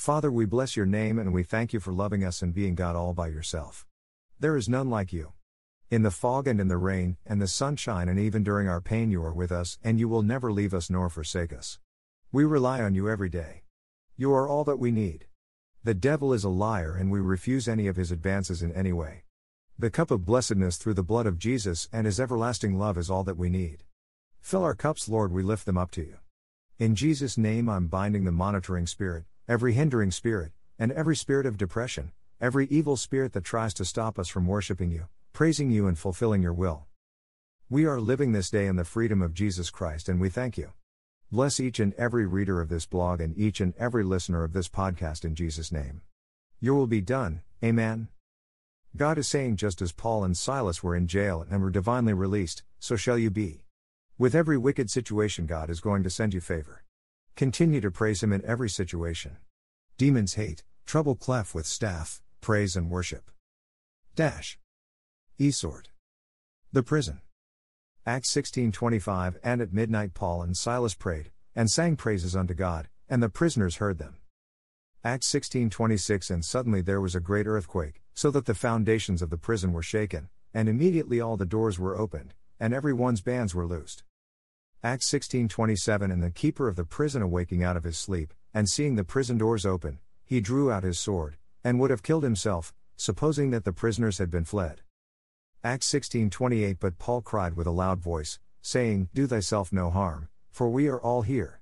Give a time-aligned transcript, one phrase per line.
[0.00, 2.96] Father, we bless your name and we thank you for loving us and being God
[2.96, 3.86] all by yourself.
[4.38, 5.34] There is none like you.
[5.90, 9.10] In the fog and in the rain, and the sunshine, and even during our pain,
[9.10, 11.80] you are with us, and you will never leave us nor forsake us.
[12.32, 13.64] We rely on you every day.
[14.16, 15.26] You are all that we need.
[15.84, 19.24] The devil is a liar, and we refuse any of his advances in any way.
[19.78, 23.24] The cup of blessedness through the blood of Jesus and his everlasting love is all
[23.24, 23.84] that we need.
[24.40, 26.16] Fill our cups, Lord, we lift them up to you.
[26.78, 31.56] In Jesus' name, I'm binding the monitoring spirit, every hindering spirit, and every spirit of
[31.56, 35.98] depression, every evil spirit that tries to stop us from worshiping you, praising you and
[35.98, 36.84] fulfilling your will.
[37.68, 40.70] We are living this day in the freedom of Jesus Christ and we thank you.
[41.32, 44.68] Bless each and every reader of this blog and each and every listener of this
[44.68, 46.02] podcast in Jesus' name.
[46.60, 48.06] Your will be done, Amen.
[48.96, 52.62] God is saying just as Paul and Silas were in jail and were divinely released,
[52.78, 53.64] so shall you be.
[54.16, 56.84] With every wicked situation, God is going to send you favor.
[57.36, 59.36] Continue to praise Him in every situation.
[59.96, 63.30] Demons hate, trouble clef with staff, praise and worship.
[64.14, 64.58] Dash.
[65.38, 65.86] Esort.
[66.72, 67.20] The prison.
[68.06, 73.22] Acts 16:25 And at midnight Paul and Silas prayed and sang praises unto God, and
[73.22, 74.16] the prisoners heard them.
[75.02, 79.38] Acts 16:26 And suddenly there was a great earthquake, so that the foundations of the
[79.38, 83.66] prison were shaken, and immediately all the doors were opened, and every one's bands were
[83.66, 84.04] loosed.
[84.82, 88.94] Acts 16:27 And the keeper of the prison awaking out of his sleep, and seeing
[88.94, 93.50] the prison doors open, he drew out his sword, and would have killed himself, supposing
[93.50, 94.80] that the prisoners had been fled.
[95.62, 100.70] Acts 16:28 But Paul cried with a loud voice, saying, Do thyself no harm, for
[100.70, 101.60] we are all here.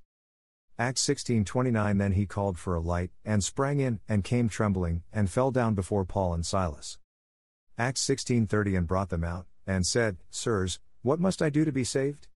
[0.79, 5.29] Acts 16:29 Then he called for a light, and sprang in, and came trembling, and
[5.29, 6.99] fell down before Paul and Silas.
[7.77, 11.83] Acts 16:30 And brought them out, and said, Sirs, what must I do to be
[11.83, 12.29] saved?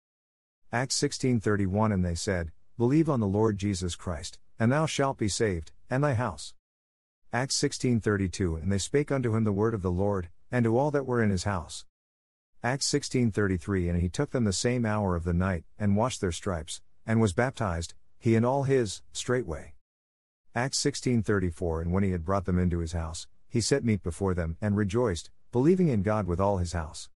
[0.74, 5.28] Acts 16:31 And they said, Believe on the Lord Jesus Christ, and thou shalt be
[5.28, 6.54] saved, and thy house.
[7.30, 10.90] Acts 16:32 And they spake unto him the word of the Lord, and to all
[10.90, 11.84] that were in his house.
[12.62, 16.32] Acts 16:33 And he took them the same hour of the night, and washed their
[16.32, 19.74] stripes, and was baptized, he and all his, straightway.
[20.54, 24.32] Acts 16:34 And when he had brought them into his house, he set meat before
[24.32, 27.10] them, and rejoiced, believing in God with all his house.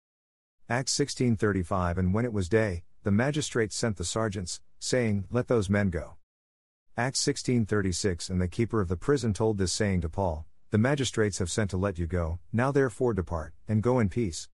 [0.68, 5.69] Acts 16:35 And when it was day, the magistrates sent the sergeants, saying, Let those
[5.69, 6.16] men go.
[6.96, 11.38] Acts 16:36 And the keeper of the prison told this saying to Paul, the magistrates
[11.38, 14.47] have sent to let you go, now therefore depart, and go in peace.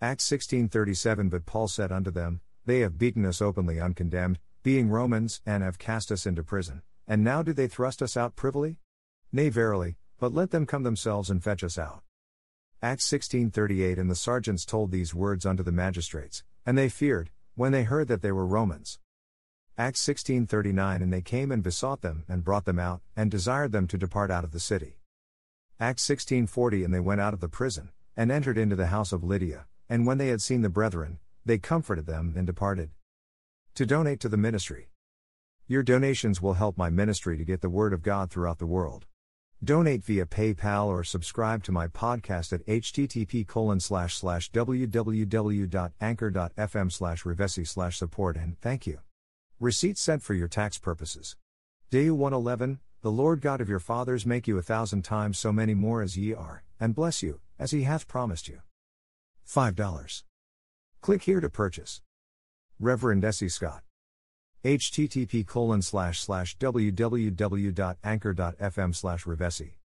[0.00, 5.40] Acts 16:37 But Paul said unto them, They have beaten us openly uncondemned, being Romans,
[5.46, 8.78] and have cast us into prison, and now do they thrust us out privily?
[9.32, 12.02] Nay verily, but let them come themselves and fetch us out.
[12.82, 17.72] Acts 16:38 And the sergeants told these words unto the magistrates, and they feared, when
[17.72, 19.00] they heard that they were Romans.
[19.76, 23.88] Acts 16:39 And they came and besought them, and brought them out, and desired them
[23.88, 25.00] to depart out of the city.
[25.80, 29.24] Acts 16:40 And they went out of the prison, and entered into the house of
[29.24, 32.92] Lydia, and when they had seen the brethren, they comforted them and departed.
[33.74, 34.92] To donate to the ministry.
[35.66, 39.06] Your donations will help my ministry to get the word of God throughout the world.
[39.62, 43.44] Donate via PayPal or subscribe to my podcast at http
[44.52, 49.00] www.anchor.fm slash revesi slash support and thank you.
[49.58, 51.34] Receipt sent for your tax purposes.
[51.90, 55.74] Day 111, the Lord God of your fathers make you a thousand times so many
[55.74, 58.60] more as ye are, and bless you, as he hath promised you.
[59.48, 60.22] $5.
[61.00, 62.00] Click here to purchase.
[62.78, 63.82] Reverend Essie Scott.
[64.64, 69.70] Http slash slash www.anchor.fm slash revesi